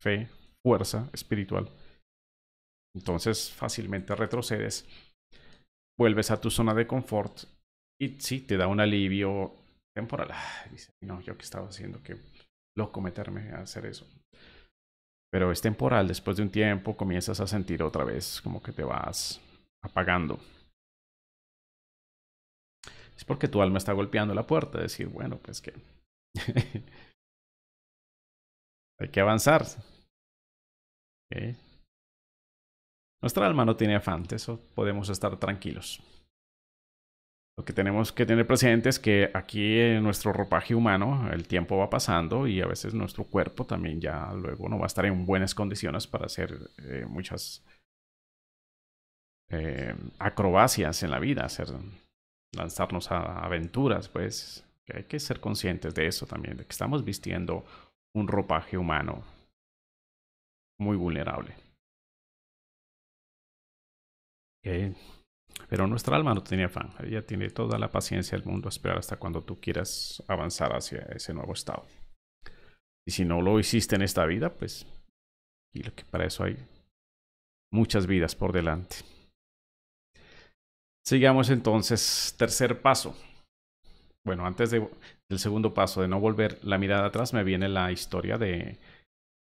[0.00, 0.30] fe,
[0.62, 1.68] fuerza espiritual,
[2.94, 4.86] entonces fácilmente retrocedes,
[5.98, 7.44] vuelves a tu zona de confort
[8.00, 9.54] y sí, te da un alivio
[9.94, 10.32] temporal.
[10.70, 12.16] dice, no, yo que estaba haciendo, que
[12.76, 14.06] loco meterme a hacer eso.
[15.30, 18.84] Pero es temporal, después de un tiempo comienzas a sentir otra vez como que te
[18.84, 19.40] vas
[19.82, 20.38] apagando
[23.16, 24.78] es porque tu alma está golpeando la puerta.
[24.78, 25.72] Decir, bueno, pues que
[28.98, 29.64] hay que avanzar.
[33.24, 36.02] Nuestra alma no tiene afán, eso podemos estar tranquilos.
[37.56, 41.78] Lo que tenemos que tener presente es que aquí en nuestro ropaje humano el tiempo
[41.78, 45.24] va pasando y a veces nuestro cuerpo también ya luego no va a estar en
[45.24, 47.64] buenas condiciones para hacer eh, muchas
[49.48, 51.68] eh, acrobacias en la vida, hacer
[52.54, 57.64] lanzarnos a aventuras, pues hay que ser conscientes de eso también, de que estamos vistiendo
[58.14, 59.24] un ropaje humano
[60.78, 61.63] muy vulnerable.
[65.68, 68.98] Pero nuestra alma no tenía afán, ella tiene toda la paciencia del mundo a esperar
[68.98, 71.86] hasta cuando tú quieras avanzar hacia ese nuevo estado.
[73.06, 74.86] Y si no lo hiciste en esta vida, pues,
[75.74, 76.56] y lo que para eso hay
[77.72, 78.96] muchas vidas por delante.
[81.04, 83.14] Sigamos entonces, tercer paso.
[84.24, 84.88] Bueno, antes de,
[85.28, 88.78] del segundo paso de no volver la mirada atrás, me viene la historia de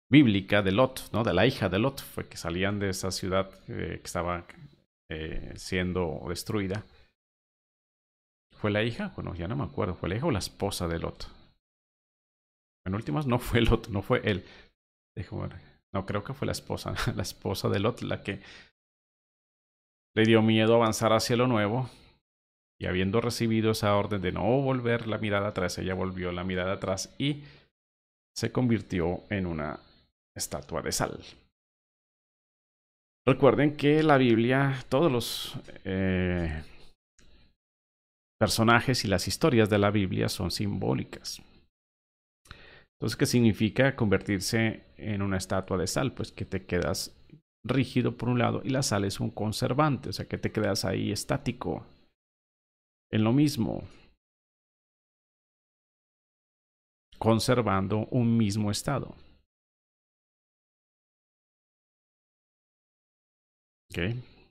[0.09, 1.23] bíblica de Lot, ¿no?
[1.23, 4.45] De la hija de Lot, fue que salían de esa ciudad eh, que estaba
[5.13, 6.83] eh, siendo destruida.
[8.51, 9.11] ¿Fue la hija?
[9.15, 9.95] Bueno, ya no me acuerdo.
[9.95, 11.27] ¿Fue la hija o la esposa de Lot?
[12.85, 14.45] En últimas no fue Lot, no fue él.
[15.93, 18.41] No, creo que fue la esposa, la esposa de Lot la que
[20.15, 21.89] le dio miedo avanzar hacia lo nuevo
[22.79, 26.73] y habiendo recibido esa orden de no volver la mirada atrás, ella volvió la mirada
[26.73, 27.43] atrás y
[28.35, 29.79] se convirtió en una
[30.35, 31.19] estatua de sal.
[33.25, 36.61] Recuerden que la Biblia, todos los eh,
[38.37, 41.41] personajes y las historias de la Biblia son simbólicas.
[42.99, 46.13] Entonces, ¿qué significa convertirse en una estatua de sal?
[46.13, 47.15] Pues que te quedas
[47.65, 50.83] rígido por un lado y la sal es un conservante, o sea que te quedas
[50.83, 51.85] ahí estático
[53.09, 53.83] en lo mismo,
[57.19, 59.15] conservando un mismo estado.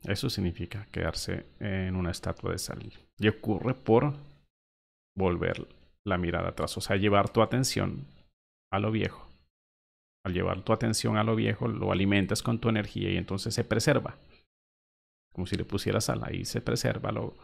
[0.04, 2.92] Eso significa quedarse en una estatua de sal.
[3.18, 4.14] Y ocurre por
[5.16, 5.68] volver
[6.04, 8.06] la mirada atrás, o sea, llevar tu atención
[8.72, 9.28] a lo viejo.
[10.24, 13.64] Al llevar tu atención a lo viejo, lo alimentas con tu energía y entonces se
[13.64, 14.16] preserva.
[15.32, 17.34] Como si le pusieras sal, ahí se preserva lo,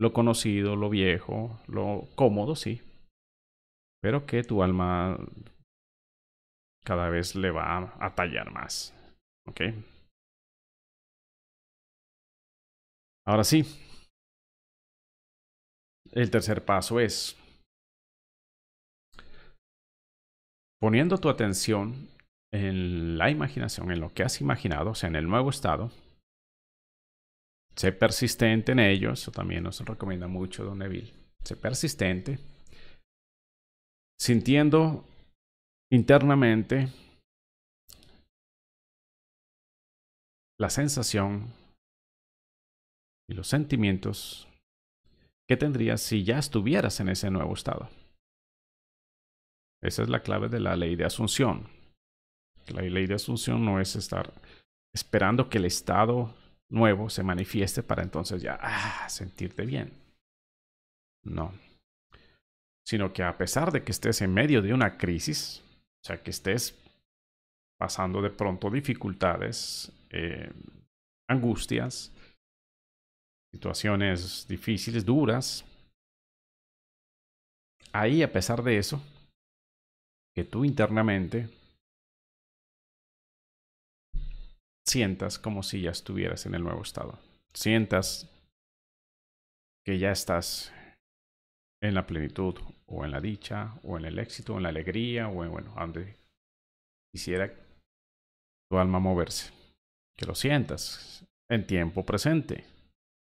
[0.00, 2.82] lo conocido, lo viejo, lo cómodo, sí.
[4.00, 5.18] Pero que tu alma
[6.84, 8.94] cada vez le va a tallar más.
[9.46, 9.60] ¿Ok?
[13.28, 13.62] Ahora sí.
[16.12, 17.36] El tercer paso es
[20.80, 22.08] poniendo tu atención
[22.54, 25.90] en la imaginación, en lo que has imaginado, o sea, en el nuevo estado.
[27.76, 31.12] Sé persistente en ello, eso también nos recomienda mucho Don Neville.
[31.44, 32.38] Sé persistente,
[34.18, 35.04] sintiendo
[35.92, 36.88] internamente
[40.58, 41.57] la sensación
[43.28, 44.48] y los sentimientos
[45.48, 47.88] que tendrías si ya estuvieras en ese nuevo estado.
[49.82, 51.68] Esa es la clave de la ley de asunción.
[52.68, 54.32] La ley de asunción no es estar
[54.94, 56.34] esperando que el estado
[56.70, 59.92] nuevo se manifieste para entonces ya ah, sentirte bien.
[61.24, 61.52] No.
[62.86, 65.62] Sino que a pesar de que estés en medio de una crisis,
[66.02, 66.74] o sea, que estés
[67.78, 70.50] pasando de pronto dificultades, eh,
[71.28, 72.12] angustias,
[73.52, 75.64] situaciones difíciles, duras,
[77.92, 79.00] ahí a pesar de eso,
[80.34, 81.48] que tú internamente
[84.86, 87.18] sientas como si ya estuvieras en el nuevo estado.
[87.52, 88.30] Sientas
[89.84, 90.72] que ya estás
[91.82, 92.54] en la plenitud
[92.86, 95.74] o en la dicha o en el éxito o en la alegría o en, bueno,
[95.76, 96.16] donde
[97.12, 97.52] quisiera
[98.70, 99.52] tu alma moverse.
[100.16, 102.64] Que lo sientas en tiempo presente.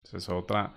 [0.09, 0.73] Esa es otra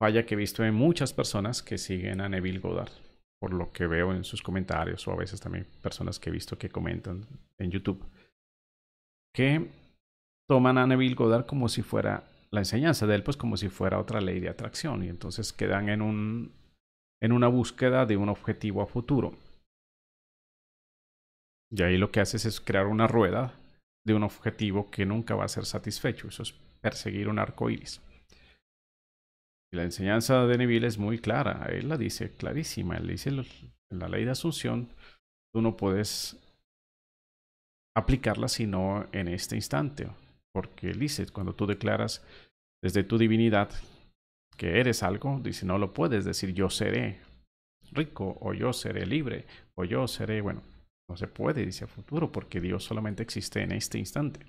[0.00, 2.90] falla que he visto en muchas personas que siguen a Neville Goddard,
[3.38, 6.56] por lo que veo en sus comentarios o a veces también personas que he visto
[6.56, 7.26] que comentan
[7.58, 8.02] en YouTube,
[9.34, 9.70] que
[10.48, 13.98] toman a Neville Goddard como si fuera la enseñanza de él, pues como si fuera
[13.98, 16.52] otra ley de atracción y entonces quedan en, un,
[17.20, 19.36] en una búsqueda de un objetivo a futuro.
[21.70, 23.52] Y ahí lo que haces es crear una rueda
[24.04, 26.28] de un objetivo que nunca va a ser satisfecho.
[26.28, 28.00] Eso es perseguir un arco iris.
[29.72, 31.66] Y la enseñanza de Neville es muy clara.
[31.70, 32.96] Él la dice clarísima.
[32.96, 34.90] Él dice en la ley de asunción,
[35.52, 36.36] tú no puedes
[37.96, 40.08] aplicarla sino en este instante.
[40.52, 42.24] Porque él dice, cuando tú declaras
[42.82, 43.70] desde tu divinidad
[44.56, 47.20] que eres algo, dice, no lo puedes decir yo seré
[47.92, 50.62] rico o yo seré libre o yo seré, bueno,
[51.08, 54.40] no se puede, dice a futuro, porque Dios solamente existe en este instante.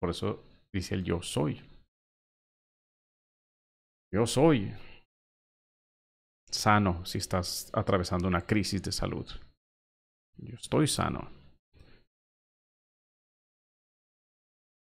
[0.00, 1.60] Por eso dice el yo soy.
[4.10, 4.72] Yo soy
[6.50, 9.26] sano si estás atravesando una crisis de salud.
[10.38, 11.30] Yo estoy sano.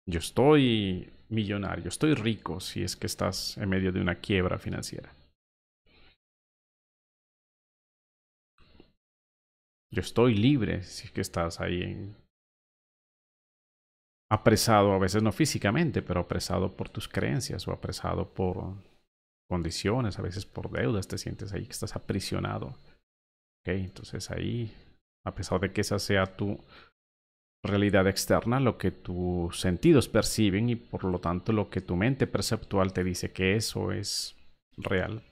[0.06, 5.14] Yo estoy millonario, estoy rico si es que estás en medio de una quiebra financiera.
[9.90, 12.16] Yo estoy libre si es que estás ahí en...
[14.30, 18.76] apresado, a veces no físicamente, pero apresado por tus creencias o apresado por
[19.48, 22.76] condiciones, a veces por deudas, te sientes ahí que estás aprisionado.
[23.64, 24.72] Entonces ahí,
[25.26, 26.58] a pesar de que esa sea tu
[27.64, 32.26] realidad externa, lo que tus sentidos perciben y por lo tanto lo que tu mente
[32.26, 34.36] perceptual te dice que eso es
[34.76, 35.22] real.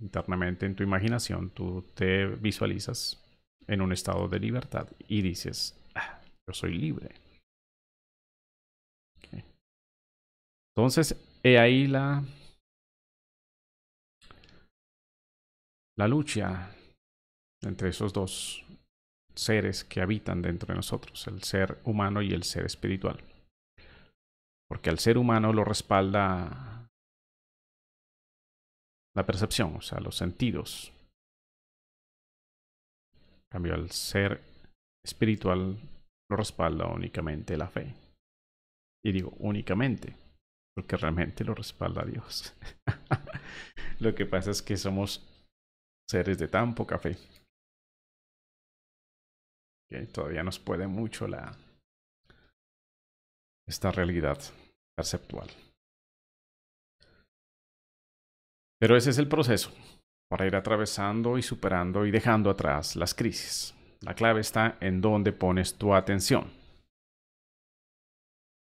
[0.00, 3.22] Internamente en tu imaginación tú te visualizas
[3.66, 7.14] en un estado de libertad y dices, ah, yo soy libre.
[10.76, 12.22] Entonces, he ahí la,
[15.98, 16.70] la lucha
[17.62, 18.64] entre esos dos
[19.34, 23.22] seres que habitan dentro de nosotros, el ser humano y el ser espiritual.
[24.68, 26.88] Porque al ser humano lo respalda
[29.14, 30.92] la percepción, o sea, los sentidos.
[33.14, 34.42] En cambio, al ser
[35.04, 35.78] espiritual
[36.28, 37.94] lo respalda únicamente la fe.
[39.04, 40.16] Y digo únicamente,
[40.74, 42.54] porque realmente lo respalda Dios.
[44.00, 45.35] lo que pasa es que somos
[46.08, 47.16] seres de tan poca fe
[50.12, 51.56] todavía nos puede mucho la
[53.68, 54.38] esta realidad
[54.96, 55.48] perceptual.
[58.78, 59.72] Pero ese es el proceso
[60.28, 63.74] para ir atravesando y superando y dejando atrás las crisis.
[64.02, 66.52] La clave está en dónde pones tu atención.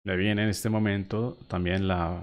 [0.05, 2.23] Le viene en este momento también la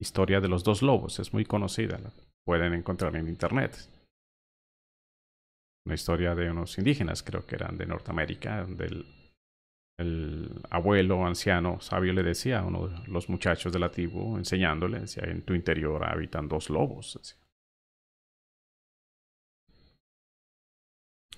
[0.00, 2.10] historia de los dos lobos, es muy conocida, la
[2.44, 3.76] pueden encontrar en internet.
[5.84, 9.04] Una historia de unos indígenas, creo que eran de Norteamérica, donde
[9.98, 15.00] el, abuelo anciano sabio le decía a uno de los muchachos de la tribu, enseñándole,
[15.00, 17.36] decía, en tu interior habitan dos lobos.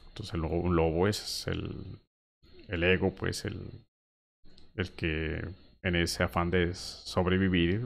[0.08, 1.98] Entonces un lobo es el,
[2.68, 3.84] el ego, pues el,
[4.76, 5.44] el que
[5.82, 7.84] en ese afán de sobrevivir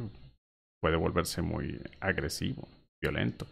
[0.81, 2.69] puede volverse muy agresivo,
[3.01, 3.47] violento,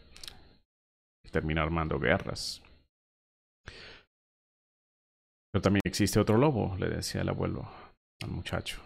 [1.25, 2.63] y termina armando guerras.
[5.57, 7.67] Pero también existe otro lobo, le decía el abuelo
[8.23, 8.79] al muchacho.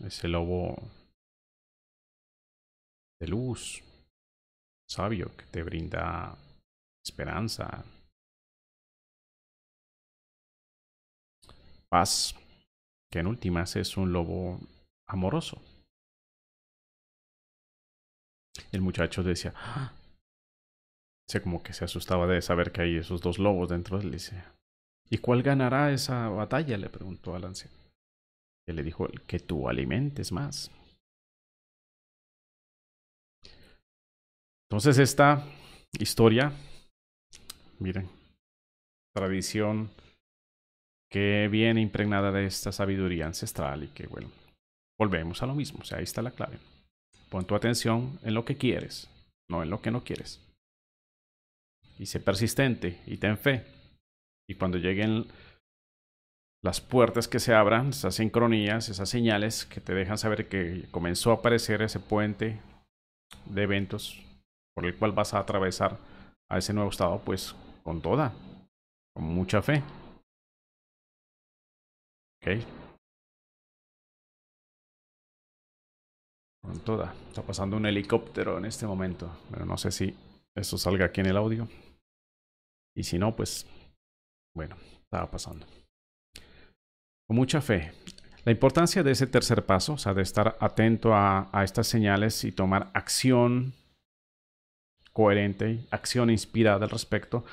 [0.00, 0.74] Ese lobo
[3.20, 3.80] de luz,
[4.90, 6.36] sabio, que te brinda
[7.06, 7.84] esperanza,
[11.88, 12.34] paz,
[13.08, 14.58] que en últimas es un lobo
[15.06, 15.62] amoroso.
[18.72, 19.92] El muchacho decía, ¡Ah!
[21.40, 24.10] como que se asustaba de saber que hay esos dos lobos dentro de él.
[24.10, 24.42] Dice,
[25.10, 26.76] ¿y cuál ganará esa batalla?
[26.76, 27.76] le preguntó al anciano.
[28.66, 30.70] Y le dijo, que tú alimentes más.
[34.68, 35.44] Entonces esta
[35.98, 36.52] historia
[37.82, 38.08] Miren,
[39.12, 39.90] tradición
[41.10, 44.30] que viene impregnada de esta sabiduría ancestral y que, bueno,
[44.96, 45.80] volvemos a lo mismo.
[45.80, 46.58] O sea, ahí está la clave.
[47.28, 49.10] Pon tu atención en lo que quieres,
[49.50, 50.40] no en lo que no quieres.
[51.98, 53.64] Y sé persistente y ten fe.
[54.52, 55.28] Y cuando lleguen
[56.62, 61.30] las puertas que se abran, esas sincronías, esas señales que te dejan saber que comenzó
[61.30, 62.60] a aparecer ese puente
[63.46, 64.22] de eventos
[64.74, 65.96] por el cual vas a atravesar
[66.50, 68.34] a ese nuevo estado, pues con toda,
[69.14, 69.82] con mucha fe.
[72.42, 72.62] Ok.
[76.62, 77.14] Con toda.
[77.28, 80.14] Está pasando un helicóptero en este momento, pero no sé si
[80.54, 81.66] eso salga aquí en el audio.
[82.94, 83.66] Y si no, pues,
[84.54, 85.66] bueno, estaba pasando.
[87.26, 87.92] Con mucha fe.
[88.44, 92.52] La importancia de ese tercer paso, o sea, de estar atento a, estas señales y
[92.52, 93.72] tomar acción
[95.12, 97.44] coherente, acción inspirada al respecto,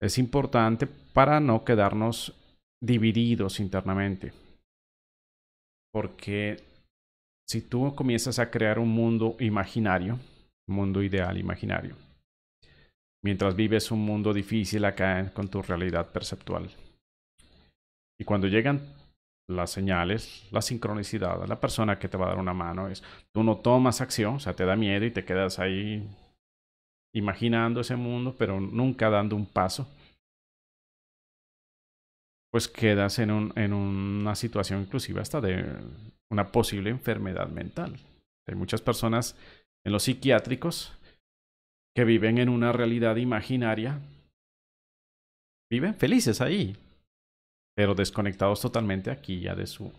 [0.00, 2.34] es importante para no quedarnos
[2.80, 4.32] divididos internamente.
[5.92, 6.62] Porque
[7.48, 10.18] si tú comienzas a crear un mundo imaginario,
[10.68, 11.96] un mundo ideal imaginario,
[13.22, 16.70] mientras vives un mundo difícil acá con tu realidad perceptual.
[18.18, 18.80] Y cuando llegan
[19.48, 23.02] las señales, la sincronicidad, la persona que te va a dar una mano es,
[23.32, 26.08] tú no tomas acción, o sea, te da miedo y te quedas ahí
[27.14, 29.88] imaginando ese mundo, pero nunca dando un paso,
[32.52, 35.64] pues quedas en, un, en una situación inclusive hasta de
[36.30, 37.96] una posible enfermedad mental.
[38.48, 39.36] Hay muchas personas
[39.84, 40.92] en los psiquiátricos
[42.04, 44.00] viven en una realidad imaginaria,
[45.70, 46.76] viven felices ahí,
[47.76, 49.92] pero desconectados totalmente aquí ya de su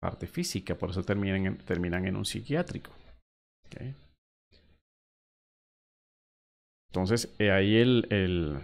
[0.00, 2.92] parte física, por eso terminan en, terminan en un psiquiátrico.
[6.90, 8.58] Entonces, ahí el, el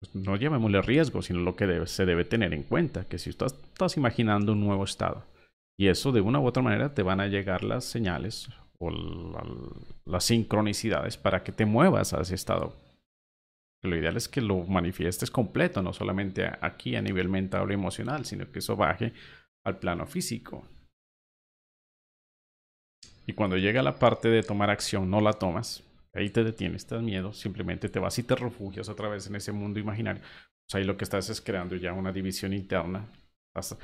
[0.00, 3.54] pues, no llamémosle riesgo, sino lo que se debe tener en cuenta, que si estás,
[3.54, 5.24] estás imaginando un nuevo estado,
[5.78, 8.48] y eso de una u otra manera te van a llegar las señales
[8.90, 12.74] las sincronicidades para que te muevas a ese estado.
[13.82, 18.24] Lo ideal es que lo manifiestes completo, no solamente aquí a nivel mental o emocional,
[18.24, 19.12] sino que eso baje
[19.64, 20.66] al plano físico.
[23.26, 25.82] Y cuando llega la parte de tomar acción, no la tomas,
[26.14, 29.34] Ahí te detienes, te das miedo, simplemente te vas y te refugias otra vez en
[29.34, 30.22] ese mundo imaginario.
[30.72, 33.08] Ahí lo que estás es creando ya una división interna.
[33.48, 33.76] Estás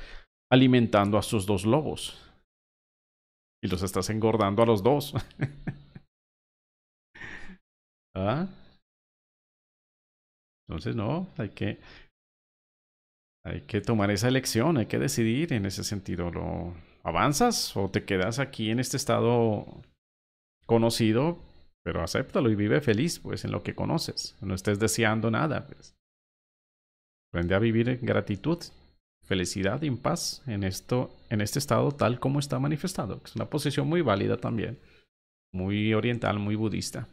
[0.49, 2.17] alimentando a sus dos lobos.
[3.63, 5.13] Y los estás engordando a los dos.
[8.15, 8.47] ¿Ah?
[10.67, 11.79] Entonces, no, hay que,
[13.45, 16.31] hay que tomar esa elección, hay que decidir en ese sentido.
[16.31, 19.81] ¿Lo avanzas o te quedas aquí en este estado
[20.65, 21.39] conocido
[21.83, 24.37] pero acéptalo y vive feliz, pues, en lo que conoces.
[24.41, 25.95] No estés deseando nada, pues.
[27.31, 28.59] Aprende a vivir en gratitud,
[29.31, 33.21] felicidad y en paz en, esto, en este estado tal como está manifestado.
[33.23, 34.77] Es una posición muy válida también,
[35.53, 37.07] muy oriental, muy budista.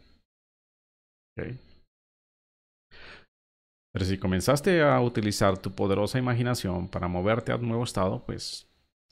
[3.93, 8.67] Pero si comenzaste a utilizar tu poderosa imaginación para moverte a un nuevo estado, pues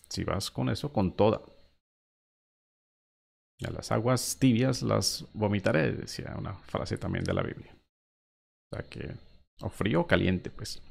[0.08, 1.42] si vas con eso, con toda.
[3.64, 7.72] A las aguas tibias las vomitaré, decía una frase también de la Biblia.
[7.72, 9.14] O sea que,
[9.60, 10.82] o frío o caliente, pues.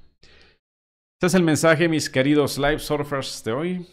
[1.25, 3.87] Este es el mensaje, mis queridos live surfers de hoy.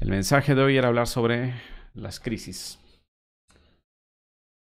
[0.00, 1.54] El mensaje de hoy era hablar sobre
[1.94, 2.80] las crisis.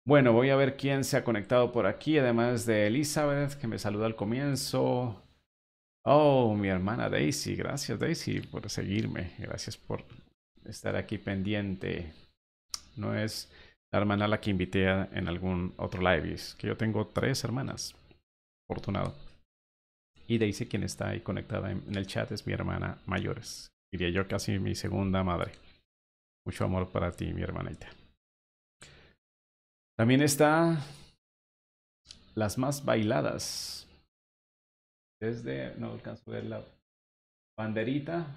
[0.06, 3.80] Bueno, voy a ver quién se ha conectado por aquí, además de Elizabeth, que me
[3.80, 5.24] saluda al comienzo.
[6.04, 10.04] Oh, mi hermana Daisy, gracias Daisy por seguirme, gracias por
[10.66, 12.12] estar aquí pendiente.
[12.98, 13.50] No es
[13.94, 17.96] la hermana la que invité en algún otro live, es que yo tengo tres hermanas,
[18.68, 19.27] afortunado.
[20.28, 23.72] Y Daisy, quien está ahí conectada en, el chat, es mi hermana mayores.
[23.92, 25.54] Diría yo casi mi segunda madre.
[26.46, 27.88] Mucho amor para ti, mi hermanita.
[29.98, 30.78] También está
[32.36, 33.88] las más bailadas.
[35.20, 36.62] Desde, no alcanzo a ver la
[37.58, 38.28] banderita.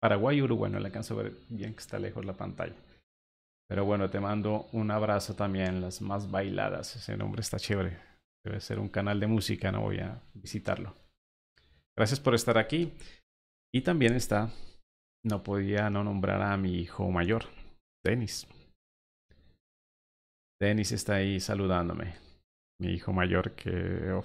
[0.00, 2.74] Paraguay Uruguay, no le alcanzo a ver bien que está lejos la pantalla.
[3.68, 6.96] Pero bueno, te mando un abrazo también, las más bailadas.
[6.96, 8.05] Ese nombre está chévere.
[8.46, 10.94] Debe ser un canal de música, no voy a visitarlo.
[11.98, 12.92] Gracias por estar aquí.
[13.74, 14.52] Y también está,
[15.24, 17.46] no podía no nombrar a mi hijo mayor,
[18.04, 18.46] Denis.
[20.60, 22.14] Denis está ahí saludándome.
[22.80, 24.22] Mi hijo mayor que...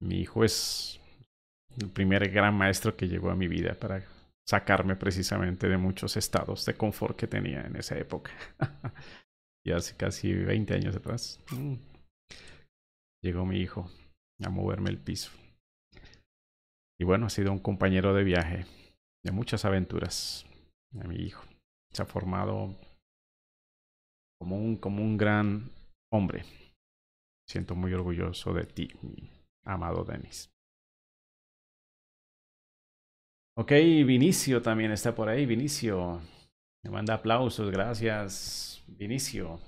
[0.00, 1.00] Mi hijo es
[1.80, 4.04] el primer gran maestro que llegó a mi vida para
[4.48, 8.30] sacarme precisamente de muchos estados de confort que tenía en esa época.
[9.66, 11.40] y hace casi 20 años atrás.
[11.50, 11.74] Mm,
[13.22, 13.90] llegó mi hijo
[14.42, 15.32] a moverme el piso.
[16.98, 18.64] Y bueno, ha sido un compañero de viaje,
[19.24, 20.46] de muchas aventuras,
[21.00, 21.44] a mi hijo.
[21.92, 22.76] Se ha formado
[24.40, 25.68] como un, como un gran
[26.12, 26.44] hombre.
[27.48, 29.28] Siento muy orgulloso de ti, mi
[29.64, 30.48] amado Denis.
[33.58, 35.44] Ok, Vinicio también está por ahí.
[35.44, 36.20] Vinicio,
[36.86, 38.80] me manda aplausos, gracias.
[38.86, 39.58] Vinicio,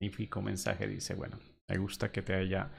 [0.00, 2.70] magnífico mensaje, dice, bueno, me gusta que te haya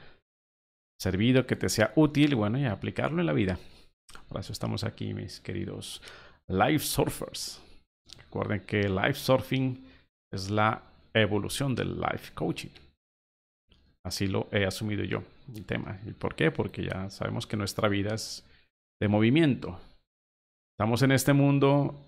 [0.98, 3.58] servido, que te sea útil, bueno, y aplicarlo en la vida.
[4.28, 6.00] Por eso estamos aquí, mis queridos
[6.48, 7.62] live surfers.
[8.16, 9.84] Recuerden que live surfing
[10.32, 10.82] es la
[11.12, 12.70] evolución del life coaching.
[14.02, 15.22] Así lo he asumido yo,
[15.54, 16.00] el tema.
[16.06, 16.50] ¿Y por qué?
[16.50, 18.46] Porque ya sabemos que nuestra vida es
[18.98, 19.78] de movimiento.
[20.74, 22.06] Estamos en este mundo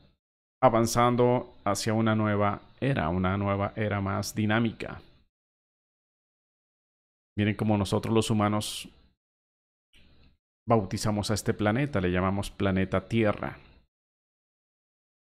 [0.63, 5.01] avanzando hacia una nueva era, una nueva era más dinámica.
[7.37, 8.89] Miren cómo nosotros los humanos
[10.67, 13.59] bautizamos a este planeta, le llamamos planeta Tierra.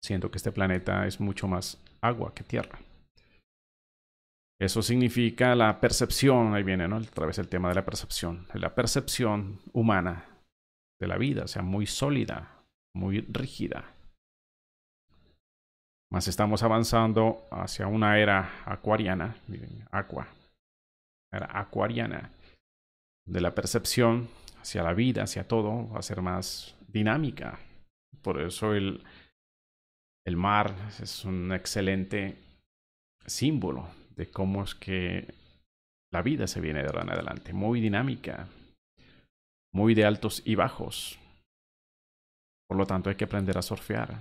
[0.05, 2.79] Siento que este planeta es mucho más agua que tierra.
[4.61, 6.99] Eso significa la percepción, ahí viene, ¿no?
[6.99, 8.47] Otra vez el tema de la percepción.
[8.53, 10.27] La percepción humana
[11.01, 12.65] de la vida, o sea, muy sólida,
[12.95, 13.94] muy rígida.
[16.15, 20.29] Más estamos avanzando hacia una era acuariana, miren, aqua,
[21.33, 22.31] era acuariana,
[23.27, 24.29] de la percepción
[24.61, 27.59] hacia la vida, hacia todo, va a ser más dinámica.
[28.23, 29.03] Por eso el,
[30.25, 32.39] el mar es un excelente
[33.27, 35.35] símbolo de cómo es que
[36.13, 38.47] la vida se viene de en adelante, muy dinámica,
[39.73, 41.19] muy de altos y bajos.
[42.69, 44.21] Por lo tanto, hay que aprender a surfear.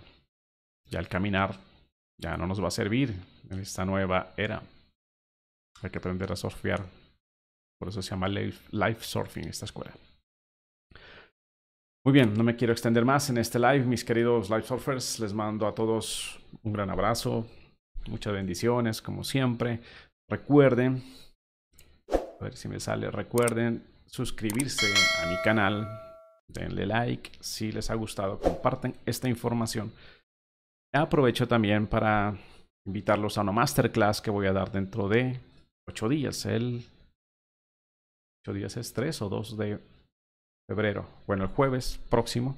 [0.90, 1.72] Ya el caminar
[2.20, 3.16] ya no nos va a servir
[3.50, 4.64] en esta nueva era.
[5.82, 6.86] Hay que aprender a surfear.
[7.80, 9.94] Por eso se llama life, surfing esta escuela.
[12.06, 15.20] Muy bien, no me quiero extender más en este live, mis queridos live surfers.
[15.20, 17.46] Les mando a todos un gran abrazo,
[18.10, 19.80] Muchas bendiciones, como siempre.
[20.30, 21.04] Recuerden,
[22.12, 24.88] a ver si me sale, recuerden suscribirse
[25.22, 25.88] a mi canal.
[26.48, 29.94] Denle like si les ha gustado, comparten esta información.
[30.96, 32.38] Aprovecho también para
[32.86, 35.40] invitarlos a una masterclass que voy a dar dentro de
[35.88, 36.46] ocho días.
[36.46, 36.86] El
[38.46, 39.80] ocho días es 3 o 2 de
[40.70, 41.08] febrero.
[41.26, 42.56] Bueno, el jueves próximo,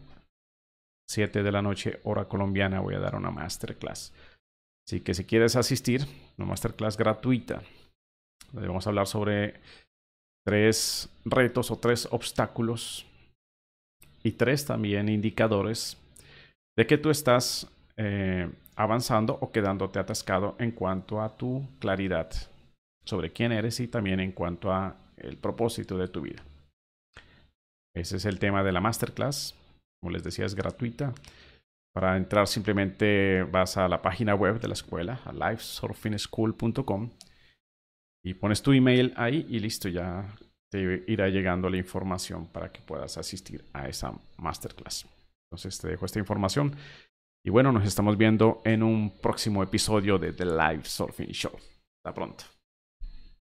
[1.10, 4.12] 7 de la noche, hora colombiana, voy a dar una masterclass.
[4.86, 6.06] Así que si quieres asistir,
[6.38, 7.62] una masterclass gratuita,
[8.52, 9.62] vamos a hablar sobre
[10.46, 13.06] tres retos o tres obstáculos
[14.24, 15.98] y tres también indicadores
[16.78, 22.30] de que tú estás eh, avanzando o quedándote atascado en cuanto a tu claridad
[23.06, 26.44] sobre quién eres y también en cuanto a el propósito de tu vida.
[27.96, 29.56] Ese es el tema de la masterclass.
[30.02, 31.14] Como les decía, es gratuita.
[31.94, 37.10] Para entrar simplemente vas a la página web de la escuela, a livesurfingschool.com
[38.26, 40.36] y pones tu email ahí y listo, ya
[40.70, 45.08] te irá llegando la información para que puedas asistir a esa masterclass.
[45.50, 46.76] Entonces te dejo esta información
[47.46, 51.52] y bueno, nos estamos viendo en un próximo episodio de The Live Surfing Show.
[51.54, 52.55] Hasta pronto.